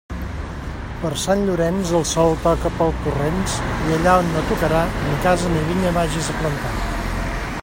Per 1.01 1.11
Sant 1.23 1.43
Llorenç, 1.49 1.91
el 1.99 2.07
sol 2.13 2.33
toca 2.47 2.71
pels 2.79 2.97
torrents, 3.05 3.59
i 3.91 3.95
allà 3.99 4.17
on 4.25 4.33
no 4.37 4.43
tocarà, 4.53 4.83
ni 5.05 5.23
casa 5.27 5.55
ni 5.57 5.65
vinya 5.73 5.97
vagis 6.03 6.33
a 6.35 6.39
plantar. 6.43 6.77